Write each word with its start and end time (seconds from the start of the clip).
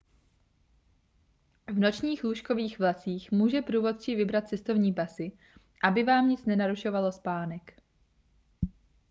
v 1.67 1.79
nočních 1.79 2.23
lůžkových 2.23 2.79
vlacích 2.79 3.31
může 3.31 3.61
průvodčí 3.61 4.15
vybrat 4.15 4.49
cestovní 4.49 4.93
pasy 4.93 5.31
aby 5.83 6.03
vám 6.03 6.29
nic 6.29 6.45
nenarušovalo 6.45 7.11
spánek 7.11 7.81